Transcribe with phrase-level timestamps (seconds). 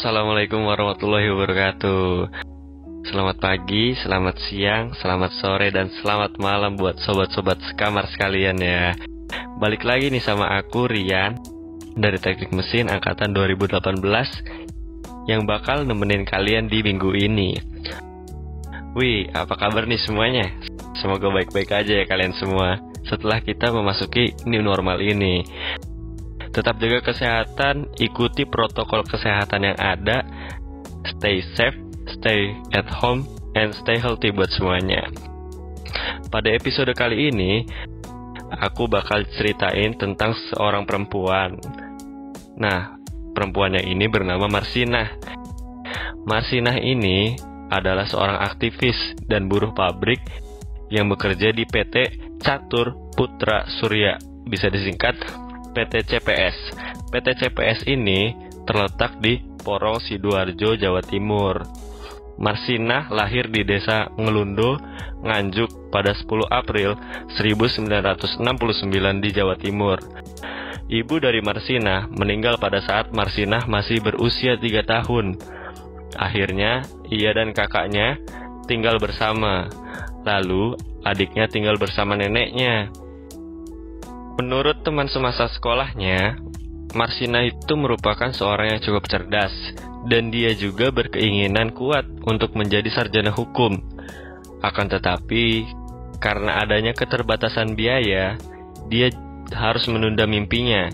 [0.00, 2.32] Assalamualaikum warahmatullahi wabarakatuh.
[3.04, 8.96] Selamat pagi, selamat siang, selamat sore, dan selamat malam buat sobat-sobat sekamar sekalian ya.
[9.60, 11.36] Balik lagi nih sama aku Rian
[12.00, 14.00] dari Teknik Mesin angkatan 2018
[15.28, 17.60] yang bakal nemenin kalian di minggu ini.
[18.96, 20.48] Wih, apa kabar nih semuanya?
[20.96, 25.44] Semoga baik-baik aja ya kalian semua setelah kita memasuki new normal ini.
[26.60, 30.28] Tetap jaga kesehatan, ikuti protokol kesehatan yang ada,
[31.08, 31.80] stay safe,
[32.20, 33.24] stay at home,
[33.56, 35.08] and stay healthy buat semuanya.
[36.28, 37.64] Pada episode kali ini,
[38.60, 41.56] aku bakal ceritain tentang seorang perempuan.
[42.60, 43.00] Nah,
[43.32, 45.16] perempuannya ini bernama Marsinah.
[46.28, 47.40] Marsinah ini
[47.72, 50.20] adalah seorang aktivis dan buruh pabrik
[50.92, 55.16] yang bekerja di PT Catur Putra Surya, bisa disingkat
[55.70, 56.56] PT CPS.
[57.10, 58.34] PT CPS ini
[58.66, 61.62] terletak di Porong Sidoarjo, Jawa Timur.
[62.40, 64.80] Marsinah lahir di desa Ngelundo,
[65.20, 66.96] Nganjuk pada 10 April
[67.36, 70.00] 1969 di Jawa Timur.
[70.90, 75.38] Ibu dari Marsinah meninggal pada saat Marsinah masih berusia 3 tahun.
[76.16, 78.18] Akhirnya, ia dan kakaknya
[78.64, 79.68] tinggal bersama.
[80.26, 82.88] Lalu, adiknya tinggal bersama neneknya.
[84.38, 86.38] Menurut teman semasa sekolahnya,
[86.94, 89.54] Marsina itu merupakan seorang yang cukup cerdas
[90.10, 93.78] dan dia juga berkeinginan kuat untuk menjadi sarjana hukum.
[94.60, 95.66] Akan tetapi,
[96.18, 98.36] karena adanya keterbatasan biaya,
[98.90, 99.08] dia
[99.54, 100.90] harus menunda mimpinya.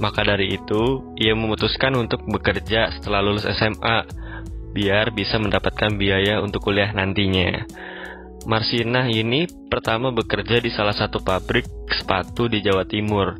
[0.00, 4.08] Maka dari itu, ia memutuskan untuk bekerja setelah lulus SMA,
[4.72, 7.68] biar bisa mendapatkan biaya untuk kuliah nantinya.
[8.48, 13.36] Marsinah ini pertama bekerja di salah satu pabrik sepatu di Jawa Timur.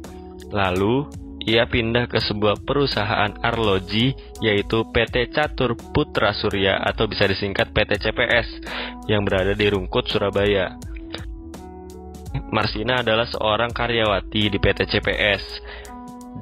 [0.53, 1.09] Lalu,
[1.49, 4.13] ia pindah ke sebuah perusahaan arloji
[4.45, 8.49] yaitu PT Catur Putra Surya atau bisa disingkat PT CPS
[9.09, 10.77] yang berada di Rungkut, Surabaya.
[12.53, 15.43] Marsina adalah seorang karyawati di PT CPS.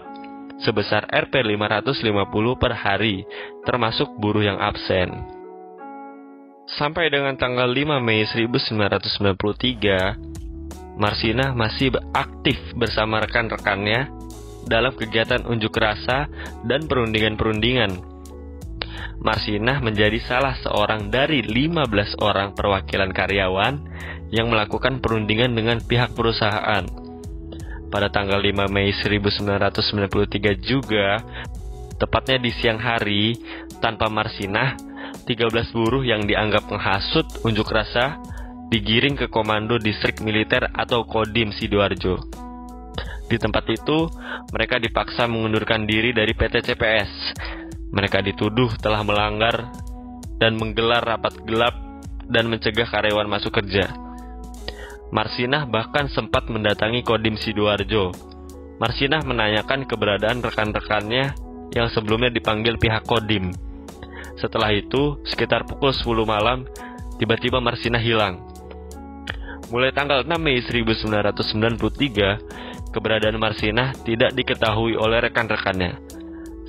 [0.62, 3.25] sebesar Rp 550 per hari,
[3.66, 5.09] termasuk buruh yang absen.
[6.78, 14.08] Sampai dengan tanggal 5 Mei 1993, Marsinah masih aktif bersama rekan-rekannya
[14.64, 16.31] dalam kegiatan unjuk rasa
[16.64, 18.00] dan perundingan-perundingan.
[19.24, 23.75] Marsinah menjadi salah seorang dari 15 orang perwakilan karyawan
[24.31, 27.03] yang melakukan perundingan dengan pihak perusahaan
[27.94, 31.22] pada tanggal 5 Mei 1993 juga,
[32.02, 33.38] tepatnya di siang hari,
[33.78, 34.74] tanpa Marsinah,
[35.30, 38.18] 13 buruh yang dianggap menghasut unjuk rasa
[38.74, 42.18] digiring ke Komando Distrik Militer atau Kodim Sidoarjo.
[43.30, 44.09] Di tempat itu,
[44.50, 47.38] mereka dipaksa mengundurkan diri dari PT CPS.
[47.94, 49.70] Mereka dituduh telah melanggar
[50.42, 51.78] dan menggelar rapat gelap
[52.26, 54.03] dan mencegah karyawan masuk kerja.
[55.13, 58.09] Marsinah bahkan sempat mendatangi Kodim Sidoarjo.
[58.81, 61.38] Marsinah menanyakan keberadaan rekan-rekannya
[61.78, 63.53] yang sebelumnya dipanggil pihak Kodim.
[64.41, 66.66] Setelah itu, sekitar pukul 10 malam,
[67.22, 68.41] tiba-tiba Marsinah hilang.
[69.70, 75.93] Mulai tanggal 6 Mei 1993, keberadaan Marsinah tidak diketahui oleh rekan-rekannya.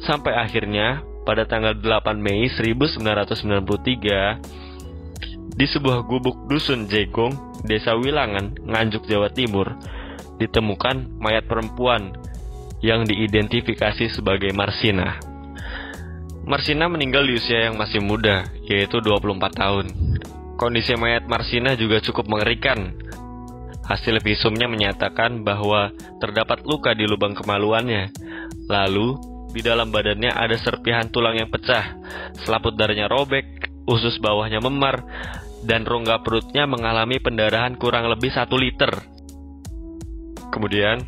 [0.04, 4.63] Sampai akhirnya, pada tanggal 8 Mei 1993,
[5.52, 9.76] di sebuah gubuk dusun Jekong, Desa Wilangan, Nganjuk, Jawa Timur,
[10.40, 12.16] ditemukan mayat perempuan
[12.80, 15.20] yang diidentifikasi sebagai Marsina.
[16.44, 19.86] Marsina meninggal di usia yang masih muda, yaitu 24 tahun.
[20.60, 22.92] Kondisi mayat Marsina juga cukup mengerikan.
[23.84, 28.12] Hasil visumnya menyatakan bahwa terdapat luka di lubang kemaluannya.
[28.68, 31.94] Lalu, Di dalam badannya ada serpihan tulang yang pecah,
[32.42, 35.04] selaput darahnya robek, usus bawahnya memar,
[35.64, 38.90] dan rongga perutnya mengalami pendarahan kurang lebih 1 liter.
[40.52, 41.00] Kemudian,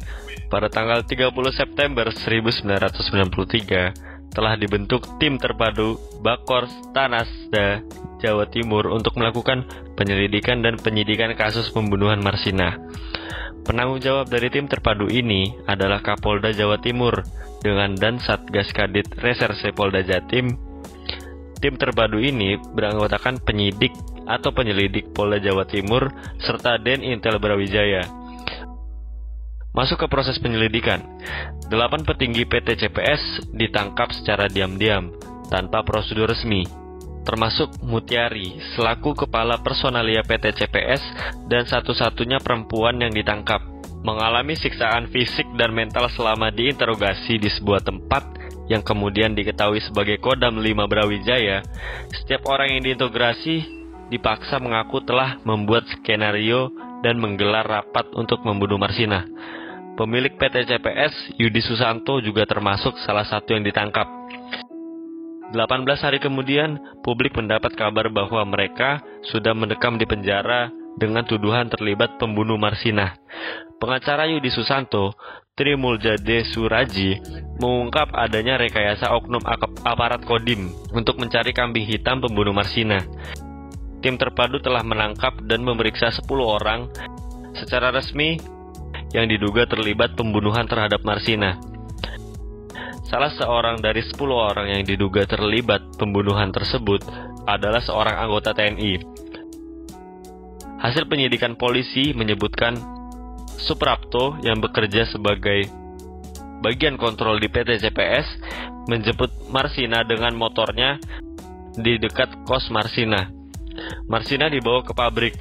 [0.48, 3.92] pada tanggal 30 September 1993,
[4.36, 7.80] telah dibentuk tim terpadu Bakor Tanasda
[8.20, 9.64] Jawa Timur untuk melakukan
[9.96, 12.76] penyelidikan dan penyidikan kasus pembunuhan Marsina.
[13.64, 17.24] Penanggung jawab dari tim terpadu ini adalah Kapolda Jawa Timur
[17.64, 20.54] dengan dan Satgas Kadit Reserse Polda Jatim.
[21.66, 23.90] Tim terpadu ini beranggotakan penyidik
[24.22, 28.06] atau penyelidik Polda Jawa Timur serta Den Intel Brawijaya
[29.74, 31.02] Masuk ke proses penyelidikan.
[31.66, 35.10] Delapan petinggi PT CPS ditangkap secara diam-diam,
[35.50, 36.62] tanpa prosedur resmi,
[37.26, 41.02] termasuk Mutiari, selaku kepala personalia PT CPS
[41.50, 43.58] dan satu-satunya perempuan yang ditangkap.
[44.06, 48.35] Mengalami siksaan fisik dan mental selama diinterogasi di sebuah tempat
[48.66, 51.62] yang kemudian diketahui sebagai Kodam 5 Brawijaya,
[52.10, 53.62] setiap orang yang diintegrasi
[54.10, 56.70] dipaksa mengaku telah membuat skenario
[57.02, 59.26] dan menggelar rapat untuk membunuh Marsina.
[59.96, 64.04] Pemilik PT CPS, Yudi Susanto juga termasuk salah satu yang ditangkap.
[65.56, 65.56] 18
[66.04, 70.68] hari kemudian, publik mendapat kabar bahwa mereka sudah mendekam di penjara
[71.00, 73.16] dengan tuduhan terlibat pembunuh Marsina.
[73.80, 75.16] Pengacara Yudi Susanto,
[75.56, 77.16] Tri Muljade Suraji,
[77.56, 79.40] mengungkap adanya rekayasa oknum
[79.88, 83.00] aparat Kodim untuk mencari kambing hitam pembunuh Marsina.
[84.04, 86.92] Tim terpadu telah menangkap dan memeriksa 10 orang.
[87.56, 88.36] Secara resmi,
[89.16, 91.56] yang diduga terlibat pembunuhan terhadap Marsina.
[93.08, 97.00] Salah seorang dari 10 orang yang diduga terlibat pembunuhan tersebut
[97.48, 99.00] adalah seorang anggota TNI.
[100.84, 102.95] Hasil penyidikan polisi menyebutkan
[103.56, 105.68] Suprapto yang bekerja sebagai
[106.60, 108.26] bagian kontrol di PT CPS
[108.88, 111.00] menjemput Marsina dengan motornya
[111.76, 113.28] di dekat kos Marsina.
[114.08, 115.34] Marsina dibawa ke pabrik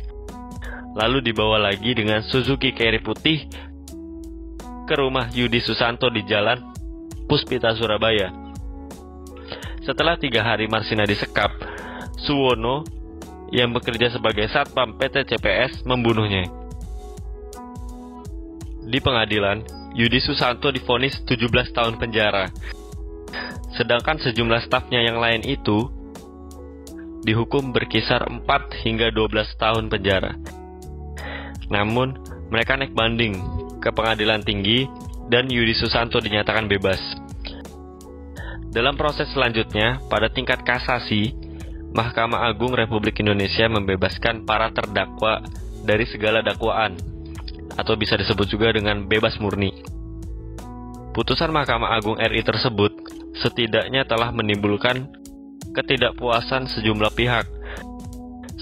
[0.96, 3.48] lalu dibawa lagi dengan Suzuki Carry putih
[4.88, 6.72] ke rumah Yudi Susanto di Jalan
[7.26, 8.32] Puspita, Surabaya.
[9.82, 11.52] Setelah tiga hari Marsina disekap,
[12.22, 12.86] Suwono
[13.54, 16.65] yang bekerja sebagai satpam PT CPS membunuhnya.
[18.86, 19.66] Di pengadilan,
[19.98, 22.54] Yudi Susanto difonis 17 tahun penjara.
[23.74, 25.90] Sedangkan sejumlah stafnya yang lain itu
[27.26, 28.46] dihukum berkisar 4
[28.86, 30.38] hingga 12 tahun penjara.
[31.74, 32.14] Namun,
[32.54, 33.42] mereka naik banding
[33.82, 34.86] ke pengadilan tinggi
[35.34, 37.02] dan Yudi Susanto dinyatakan bebas.
[38.70, 41.34] Dalam proses selanjutnya, pada tingkat kasasi,
[41.96, 45.42] Mahkamah Agung Republik Indonesia membebaskan para terdakwa
[45.88, 47.15] dari segala dakwaan,
[47.74, 49.74] atau bisa disebut juga dengan bebas murni.
[51.16, 52.92] Putusan Mahkamah Agung RI tersebut
[53.40, 55.10] setidaknya telah menimbulkan
[55.76, 57.48] ketidakpuasan sejumlah pihak,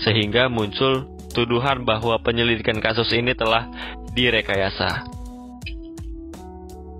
[0.01, 3.69] sehingga muncul tuduhan bahwa penyelidikan kasus ini telah
[4.13, 5.05] direkayasa.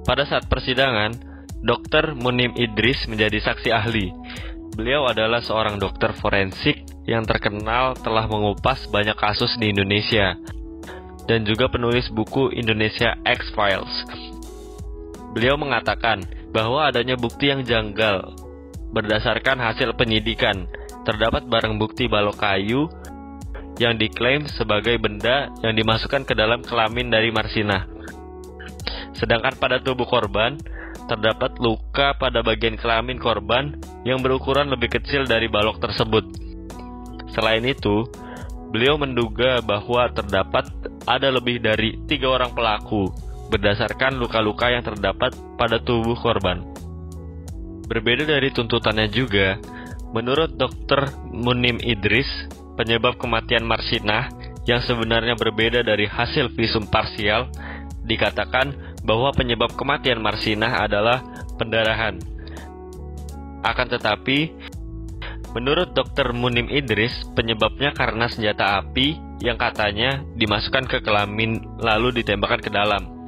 [0.03, 1.15] Pada saat persidangan,
[1.63, 2.17] Dr.
[2.17, 4.11] Munim Idris menjadi saksi ahli.
[4.73, 10.33] Beliau adalah seorang dokter forensik yang terkenal telah mengupas banyak kasus di Indonesia
[11.27, 13.93] dan juga penulis buku Indonesia X-Files.
[15.33, 16.21] Beliau mengatakan
[16.53, 18.37] bahwa adanya bukti yang janggal
[18.93, 20.69] berdasarkan hasil penyidikan.
[21.03, 22.87] Terdapat barang bukti balok kayu
[23.81, 27.89] yang diklaim sebagai benda yang dimasukkan ke dalam kelamin dari Marsina.
[29.17, 30.55] Sedangkan pada tubuh korban,
[31.09, 33.75] terdapat luka pada bagian kelamin korban
[34.07, 36.23] yang berukuran lebih kecil dari balok tersebut.
[37.33, 38.05] Selain itu,
[38.69, 40.69] beliau menduga bahwa terdapat
[41.07, 43.11] ada lebih dari tiga orang pelaku
[43.51, 46.63] berdasarkan luka-luka yang terdapat pada tubuh korban.
[47.85, 49.59] Berbeda dari tuntutannya juga,
[50.15, 51.11] menurut Dr.
[51.29, 52.27] Munim Idris,
[52.79, 54.31] penyebab kematian Marsinah
[54.63, 57.51] yang sebenarnya berbeda dari hasil visum parsial
[58.07, 61.21] dikatakan bahwa penyebab kematian Marsinah adalah
[61.59, 62.17] pendarahan.
[63.63, 64.51] Akan tetapi,
[65.51, 66.31] menurut Dr.
[66.31, 73.27] Munim Idris, penyebabnya karena senjata api yang katanya dimasukkan ke kelamin lalu ditembakkan ke dalam.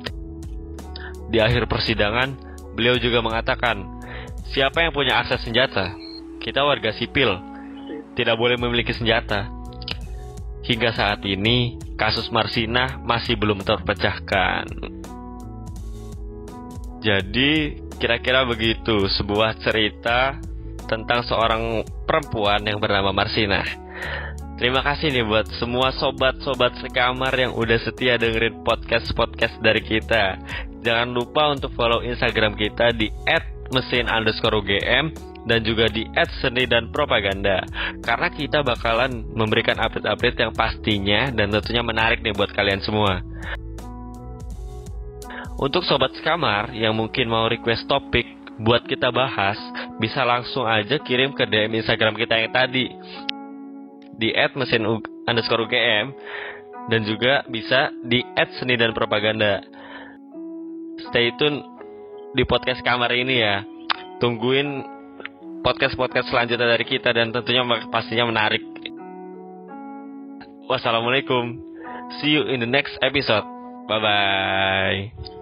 [1.28, 2.40] Di akhir persidangan,
[2.72, 3.84] beliau juga mengatakan,
[4.56, 5.92] siapa yang punya akses senjata?
[6.40, 7.36] Kita warga sipil,
[8.16, 9.52] tidak boleh memiliki senjata.
[10.64, 14.66] Hingga saat ini, kasus Marsina masih belum terpecahkan.
[17.04, 17.52] Jadi,
[18.00, 20.40] kira-kira begitu sebuah cerita
[20.88, 23.85] tentang seorang perempuan yang bernama Marsina.
[24.56, 30.40] Terima kasih nih buat semua sobat-sobat sekamar yang udah setia dengerin podcast-podcast dari kita.
[30.80, 33.12] Jangan lupa untuk follow Instagram kita di
[33.76, 35.12] mesin underscore UGM
[35.44, 36.08] dan juga di
[36.40, 37.68] seni dan propaganda
[38.00, 43.20] karena kita bakalan memberikan update-update yang pastinya dan tentunya menarik nih buat kalian semua.
[45.60, 48.24] Untuk sobat sekamar yang mungkin mau request topik
[48.64, 49.60] buat kita bahas,
[50.00, 52.88] bisa langsung aja kirim ke DM Instagram kita yang tadi
[54.16, 54.84] di @mesin
[55.28, 56.16] underscore UGM
[56.88, 58.22] dan juga bisa di
[58.62, 59.62] seni dan propaganda.
[61.10, 61.62] Stay tune
[62.36, 63.64] di podcast kamar ini ya.
[64.22, 64.96] Tungguin
[65.66, 68.64] podcast-podcast selanjutnya dari kita dan tentunya pastinya menarik.
[70.70, 71.58] Wassalamualaikum.
[72.22, 73.46] See you in the next episode.
[73.90, 75.35] Bye bye.